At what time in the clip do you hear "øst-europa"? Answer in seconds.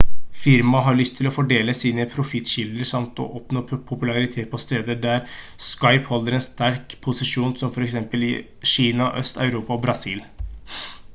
9.23-9.77